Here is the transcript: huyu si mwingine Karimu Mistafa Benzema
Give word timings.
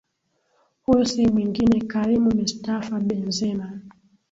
huyu 0.85 1.05
si 1.05 1.27
mwingine 1.27 1.79
Karimu 1.81 2.35
Mistafa 2.35 2.99
Benzema 2.99 3.79